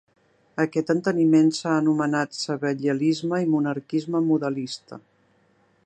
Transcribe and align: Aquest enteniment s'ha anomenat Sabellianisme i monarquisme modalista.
Aquest 0.61 0.87
enteniment 0.93 1.51
s'ha 1.57 1.75
anomenat 1.81 2.39
Sabellianisme 2.39 3.43
i 3.45 3.49
monarquisme 3.53 4.23
modalista. 4.31 5.01